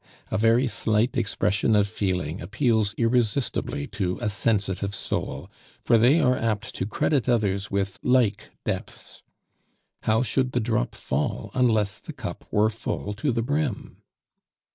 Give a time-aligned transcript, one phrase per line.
[0.31, 5.47] A very slight expression of feeling appeals irresistibly to a sensitive soul,
[5.83, 9.21] for they are apt to credit others with like depths.
[10.01, 13.97] How should the drop fall unless the cup were full to the brim?